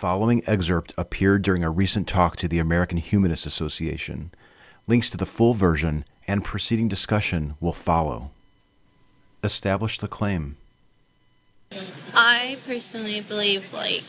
following 0.00 0.42
excerpt 0.46 0.94
appeared 0.96 1.42
during 1.42 1.62
a 1.62 1.68
recent 1.68 2.08
talk 2.08 2.34
to 2.34 2.48
the 2.48 2.58
American 2.58 2.96
Humanist 2.96 3.44
Association. 3.44 4.30
Links 4.86 5.10
to 5.10 5.18
the 5.18 5.26
full 5.26 5.52
version 5.52 6.06
and 6.26 6.42
preceding 6.42 6.88
discussion 6.88 7.52
will 7.60 7.74
follow. 7.74 8.30
Establish 9.44 9.98
the 9.98 10.08
claim. 10.08 10.56
I 12.14 12.56
personally 12.66 13.20
believe 13.20 13.62
like 13.74 14.04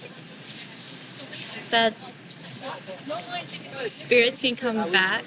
that 1.72 1.94
spirits 3.88 4.40
can 4.40 4.56
come 4.56 4.90
back 4.94 5.26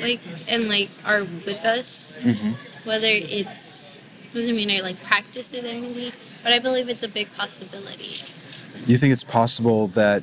like 0.00 0.18
and 0.48 0.68
like 0.68 0.88
are 1.04 1.22
with 1.22 1.64
us 1.64 2.16
mm-hmm. 2.20 2.50
whether 2.84 3.06
it's 3.10 4.00
doesn't 4.34 4.56
mean 4.56 4.70
I 4.72 4.80
like 4.80 5.00
practice 5.04 5.52
it 5.52 5.64
or 5.64 5.68
anything 5.68 6.12
but 6.42 6.52
I 6.52 6.58
believe 6.58 6.88
it's 6.88 7.04
a 7.04 7.08
big 7.08 7.32
possibility 7.34 8.22
You 8.86 8.96
think 8.96 9.12
it's 9.12 9.24
possible 9.24 9.88
that 9.88 10.22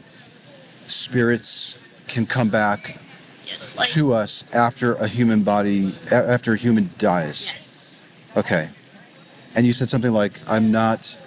spirits 0.85 1.77
can 2.07 2.25
come 2.25 2.49
back 2.49 2.97
yes 3.45 3.75
like 3.77 3.89
to 3.89 4.13
us 4.13 4.45
after 4.53 4.95
a 4.95 5.07
human 5.07 5.43
body, 5.43 5.91
after 6.11 6.53
a 6.53 6.57
human 6.57 6.89
dies? 6.97 7.53
yes 7.53 8.05
Okay. 8.35 8.67
And 9.55 9.65
you 9.65 9.71
said 9.71 9.89
something 9.89 10.11
like, 10.11 10.39
I'm 10.49 10.71
not. 10.71 11.17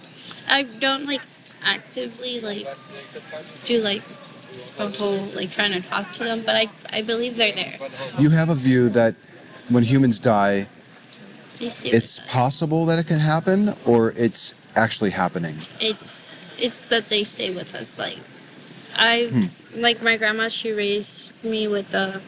I 0.48 0.64
don't 0.80 1.06
like 1.06 1.20
actively 1.64 2.40
like 2.40 2.66
do 3.64 3.80
like 3.80 4.02
a 4.78 4.88
whole 4.96 5.24
like 5.34 5.50
trying 5.50 5.72
to 5.72 5.80
talk 5.88 6.12
to 6.12 6.24
them 6.24 6.42
but 6.46 6.54
I 6.54 6.68
I 6.92 7.02
believe 7.02 7.36
they're 7.36 7.52
there 7.52 7.76
You 8.18 8.30
have 8.30 8.50
a 8.50 8.54
view 8.54 8.88
that 8.90 9.14
when 9.68 9.82
humans 9.82 10.20
die, 10.20 10.68
it's 11.60 12.20
possible 12.30 12.86
that 12.86 12.98
it 12.98 13.06
can 13.06 13.18
happen 13.18 13.74
or 13.84 14.12
it's 14.12 14.54
actually 14.76 15.10
happening. 15.10 15.56
it's 15.80 16.45
it's 16.58 16.88
that 16.88 17.08
they 17.08 17.24
stay 17.24 17.50
with 17.54 17.74
us 17.74 17.98
like 17.98 18.18
i 18.96 19.32
Hmm. 19.32 19.46
like 19.74 20.02
my 20.02 20.16
grandma 20.16 20.48
she 20.48 20.72
raised 20.72 21.32
me 21.44 21.66
with 21.68 21.90
the 21.90 22.20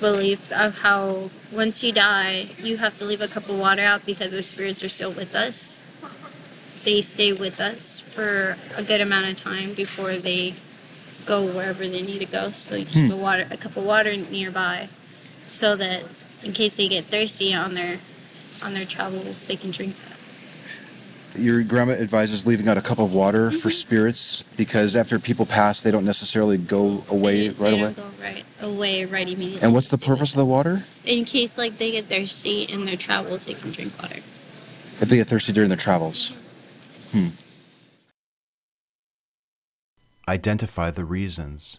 belief 0.00 0.50
of 0.52 0.74
how 0.78 1.30
once 1.52 1.82
you 1.82 1.92
die 1.92 2.48
you 2.58 2.76
have 2.78 2.96
to 2.98 3.04
leave 3.04 3.20
a 3.20 3.28
cup 3.28 3.48
of 3.48 3.58
water 3.58 3.82
out 3.82 4.04
because 4.06 4.32
our 4.34 4.42
spirits 4.42 4.82
are 4.82 4.88
still 4.88 5.12
with 5.12 5.34
us. 5.34 5.82
They 6.84 7.02
stay 7.02 7.32
with 7.32 7.60
us 7.60 8.00
for 8.00 8.56
a 8.76 8.82
good 8.82 9.00
amount 9.00 9.26
of 9.30 9.36
time 9.36 9.74
before 9.74 10.16
they 10.16 10.54
go 11.26 11.44
wherever 11.44 11.86
they 11.88 12.02
need 12.02 12.20
to 12.20 12.26
go. 12.26 12.50
So 12.52 12.76
you 12.76 12.84
keep 12.86 13.08
a 13.10 13.16
water 13.16 13.46
a 13.50 13.56
cup 13.58 13.76
of 13.76 13.84
water 13.84 14.16
nearby 14.16 14.88
so 15.46 15.76
that 15.76 16.04
in 16.44 16.52
case 16.52 16.76
they 16.76 16.88
get 16.88 17.06
thirsty 17.06 17.54
on 17.54 17.74
their 17.74 18.00
on 18.62 18.74
their 18.74 18.86
travels 18.86 19.46
they 19.48 19.56
can 19.56 19.70
drink 19.70 19.96
that 20.04 20.19
Your 21.36 21.62
grandma 21.62 21.92
advises 21.92 22.46
leaving 22.46 22.66
out 22.68 22.76
a 22.76 22.82
cup 22.82 22.98
of 22.98 23.12
water 23.12 23.50
for 23.52 23.70
spirits 23.70 24.42
because 24.56 24.96
after 24.96 25.18
people 25.18 25.46
pass, 25.46 25.80
they 25.80 25.90
don't 25.90 26.04
necessarily 26.04 26.58
go 26.58 27.04
away 27.08 27.48
They- 27.48 27.48
right 27.50 27.70
they 27.70 27.80
away. 27.80 27.92
don't 27.92 27.96
go 27.96 28.10
right 28.22 28.44
away 28.60 29.04
right 29.04 29.28
immediately. 29.28 29.62
And 29.62 29.72
what's 29.72 29.88
the 29.90 29.98
purpose 29.98 30.32
of 30.32 30.38
the 30.38 30.44
water? 30.44 30.84
In 31.04 31.24
case 31.24 31.56
like 31.56 31.78
they 31.78 31.92
get 31.92 32.06
thirsty 32.06 32.62
in 32.64 32.84
their 32.84 32.96
travels, 32.96 33.46
they 33.46 33.54
can 33.54 33.70
drink 33.70 33.92
water. 34.02 34.16
If 35.00 35.08
they 35.08 35.16
get 35.16 35.28
thirsty 35.28 35.52
during 35.52 35.68
their 35.68 35.78
travels. 35.78 36.32
Hmm. 37.12 37.28
Identify 40.28 40.90
the 40.90 41.04
reasons. 41.04 41.78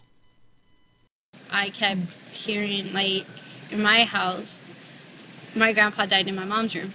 I 1.50 1.70
kept 1.70 2.00
hearing 2.32 2.92
like 2.92 3.26
in 3.70 3.82
my 3.82 4.04
house, 4.04 4.66
my 5.54 5.72
grandpa 5.72 6.06
died 6.06 6.26
in 6.28 6.34
my 6.34 6.44
mom's 6.44 6.74
room. 6.74 6.92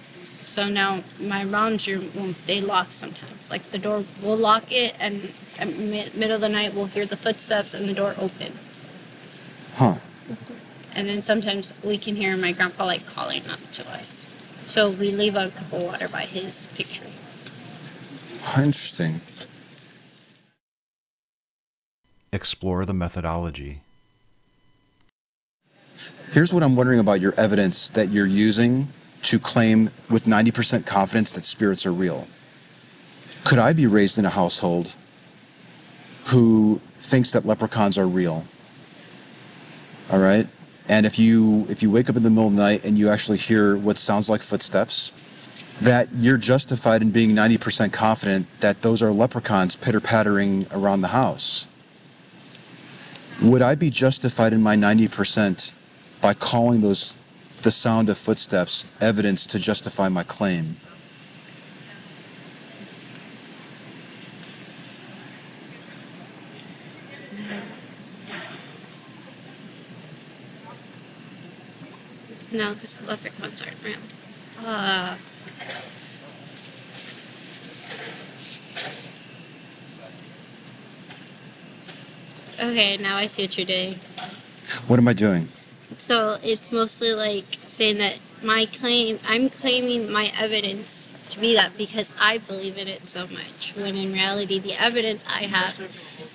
So 0.48 0.70
now 0.70 1.04
my 1.20 1.44
mom's 1.44 1.86
room 1.90 2.10
won't 2.16 2.38
stay 2.38 2.62
locked 2.62 2.94
sometimes. 2.94 3.52
Like 3.52 3.70
the 3.72 3.78
door, 3.78 4.06
we'll 4.24 4.38
lock 4.38 4.72
it, 4.72 4.96
and 4.98 5.32
at 5.60 5.68
mid- 5.78 6.16
middle 6.16 6.36
of 6.36 6.42
the 6.42 6.48
night 6.48 6.74
we'll 6.74 6.86
hear 6.86 7.06
the 7.06 7.18
footsteps 7.18 7.74
and 7.74 7.88
the 7.88 7.94
door 7.94 8.16
opens. 8.18 8.92
Huh. 9.76 9.96
And 10.96 11.08
then 11.08 11.22
sometimes 11.22 11.74
we 11.84 11.98
can 11.98 12.16
hear 12.16 12.36
my 12.38 12.54
grandpa 12.54 12.86
like 12.86 13.06
calling 13.06 13.46
up 13.48 13.60
to 13.74 13.88
us. 13.92 14.26
So 14.66 14.92
we 14.92 15.12
leave 15.12 15.36
a 15.36 15.50
cup 15.50 15.74
of 15.74 15.84
water 15.84 16.08
by 16.08 16.22
his 16.22 16.66
picture. 16.76 17.06
Interesting. 18.58 19.20
Explore 22.32 22.86
the 22.86 22.94
methodology. 22.94 23.82
Here's 26.32 26.54
what 26.54 26.64
I'm 26.64 26.78
wondering 26.78 27.00
about 27.00 27.20
your 27.20 27.34
evidence 27.38 27.90
that 27.90 28.10
you're 28.12 28.26
using 28.26 28.88
to 29.28 29.38
claim 29.38 29.90
with 30.10 30.24
90% 30.24 30.86
confidence 30.86 31.34
that 31.34 31.44
spirits 31.44 31.86
are 31.86 31.92
real. 31.92 32.26
Could 33.44 33.60
I 33.60 33.74
be 33.74 33.86
raised 33.86 34.18
in 34.18 34.24
a 34.24 34.30
household 34.30 34.96
who 36.24 36.80
thinks 36.96 37.34
that 37.34 37.46
leprechauns 37.46 37.98
are 37.98 38.08
real? 38.08 38.46
All 40.12 40.20
right? 40.20 40.48
And 40.88 41.06
if 41.06 41.20
you 41.20 41.66
if 41.68 41.84
you 41.84 41.92
wake 41.92 42.10
up 42.10 42.16
in 42.16 42.24
the 42.24 42.30
middle 42.30 42.48
of 42.48 42.56
the 42.56 42.62
night 42.62 42.86
and 42.86 42.98
you 42.98 43.10
actually 43.10 43.38
hear 43.38 43.76
what 43.78 43.98
sounds 43.98 44.30
like 44.30 44.42
footsteps, 44.42 45.12
that 45.82 46.08
you're 46.16 46.38
justified 46.38 47.02
in 47.02 47.12
being 47.12 47.32
90% 47.32 47.92
confident 47.92 48.48
that 48.62 48.82
those 48.82 49.04
are 49.04 49.12
leprechauns 49.12 49.76
pitter-pattering 49.76 50.66
around 50.72 51.02
the 51.02 51.10
house. 51.10 51.68
Would 53.42 53.62
I 53.62 53.76
be 53.76 53.90
justified 53.90 54.54
in 54.54 54.62
my 54.62 54.78
90% 54.78 55.74
by 56.22 56.34
calling 56.34 56.80
those 56.80 57.18
the 57.68 57.72
sound 57.72 58.10
of 58.10 58.18
footsteps 58.18 58.86
evidence 59.02 59.46
to 59.46 59.60
justify 59.60 60.08
my 60.08 60.24
claim? 60.24 60.78
No, 72.54 72.74
because 72.74 73.00
the 73.00 73.08
leprechauns 73.08 73.62
aren't 73.62 73.84
real. 73.84 73.98
Uh, 74.66 75.18
okay, 82.62 82.96
now 82.96 83.18
I 83.18 83.28
see 83.28 83.42
what 83.42 83.58
you're 83.58 83.68
doing. 83.68 84.00
What 84.88 85.00
am 85.00 85.10
I 85.10 85.14
doing? 85.14 85.50
So 85.98 86.38
it's 86.44 86.72
mostly 86.72 87.14
like 87.14 87.58
saying 87.66 87.98
that 87.98 88.18
my 88.44 88.66
claim, 88.68 89.20
I'm 89.28 89.50
claiming 89.50 90.12
my 90.12 90.32
evidence 90.40 91.14
to 91.30 91.40
be 91.40 91.54
that 91.56 91.78
because 91.78 92.12
I 92.20 92.38
believe 92.38 92.78
in 92.78 92.88
it 92.88 93.08
so 93.08 93.28
much. 93.28 93.74
When 93.76 93.96
in 93.96 94.14
reality, 94.14 94.60
the 94.60 94.74
evidence 94.82 95.26
I 95.28 95.44
have 95.44 95.80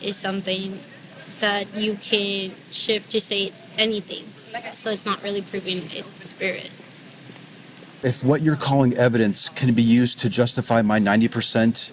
is 0.01 0.17
something 0.17 0.81
that 1.41 1.73
you 1.75 1.97
can 1.97 2.55
shift 2.71 3.11
to 3.11 3.21
say 3.21 3.45
it's 3.45 3.63
anything. 3.79 4.25
So 4.75 4.91
it's 4.91 5.07
not 5.07 5.23
really 5.23 5.43
proving 5.43 5.83
it's 5.93 6.29
spirit. 6.29 6.71
If 8.03 8.25
what 8.25 8.43
you're 8.43 8.57
calling 8.57 8.95
evidence 8.97 9.49
can 9.49 9.73
be 9.75 9.83
used 9.83 10.19
to 10.21 10.29
justify 10.29 10.83
my 10.83 10.99
90% 10.99 11.93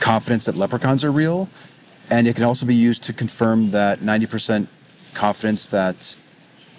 confidence 0.00 0.44
that 0.44 0.56
leprechauns 0.56 1.04
are 1.04 1.12
real, 1.12 1.48
and 2.10 2.26
it 2.26 2.36
can 2.36 2.44
also 2.44 2.66
be 2.66 2.74
used 2.74 3.02
to 3.04 3.12
confirm 3.12 3.70
that 3.70 3.98
90% 4.00 4.68
confidence 5.14 5.66
that 5.68 6.16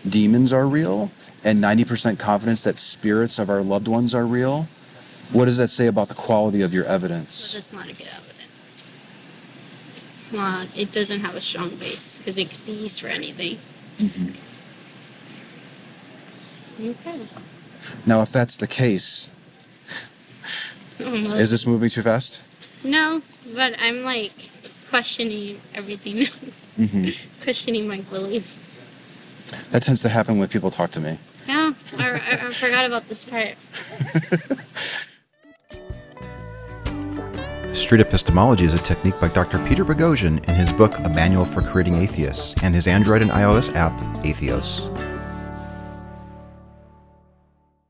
demons 0.10 0.54
are 0.54 0.68
real, 0.68 1.12
and 1.44 1.62
90% 1.64 2.20
confidence 2.20 2.64
that 2.64 2.78
spirits 2.78 3.40
of 3.40 3.50
our 3.50 3.62
loved 3.62 3.88
ones 3.88 4.14
are 4.14 4.26
real, 4.26 4.68
what 5.32 5.46
does 5.46 5.58
that 5.58 5.70
say 5.70 5.88
about 5.88 6.10
the 6.10 6.14
quality 6.14 6.62
of 6.62 6.74
your 6.74 6.86
evidence? 6.86 7.54
that's 7.54 7.72
not 7.74 7.86
a 7.86 7.94
good 7.94 8.08
evidence. 8.08 8.84
It's 10.08 10.32
not, 10.32 10.68
it 10.78 10.92
doesn't 10.92 11.22
have 11.22 11.36
a 11.36 11.42
strong 11.42 11.76
base 11.76 12.18
because 12.18 12.38
it 12.38 12.50
could 12.52 12.66
be 12.66 12.74
used 12.74 13.00
for 13.02 13.08
anything. 13.08 13.58
Okay. 16.80 17.28
Now, 18.06 18.22
if 18.22 18.32
that's 18.32 18.58
the 18.58 18.68
case, 18.68 19.30
Almost. 21.04 21.36
is 21.36 21.52
this 21.52 21.66
moving 21.66 21.90
too 21.90 22.02
fast? 22.02 22.44
No, 22.84 23.22
but 23.54 23.76
I'm 23.80 24.04
like 24.04 24.34
questioning 24.90 25.60
everything, 25.74 26.28
hmm 26.76 27.10
questioning 27.42 27.88
my 27.88 28.02
belief. 28.02 28.58
That 29.70 29.84
tends 29.84 30.02
to 30.02 30.10
happen 30.10 30.38
when 30.40 30.48
people 30.48 30.70
talk 30.70 30.92
to 30.92 31.00
me. 31.00 31.18
Yeah, 31.48 31.74
I, 32.00 32.10
I, 32.12 32.48
I 32.48 32.50
forgot 32.50 32.86
about 32.86 33.08
this 33.10 33.26
part. 33.26 33.56
Street 37.76 38.02
epistemology 38.02 38.66
is 38.66 38.74
a 38.74 38.78
technique 38.80 39.20
by 39.20 39.28
Dr. 39.30 39.58
Peter 39.68 39.84
Boghossian 39.84 40.48
in 40.48 40.56
his 40.56 40.72
book 40.72 40.98
A 41.00 41.10
Manual 41.10 41.44
for 41.44 41.62
Creating 41.62 41.96
Atheists 41.96 42.54
and 42.62 42.76
his 42.76 42.86
Android 42.88 43.24
and 43.24 43.32
iOS 43.32 43.74
app, 43.76 43.98
Atheos. 44.24 45.13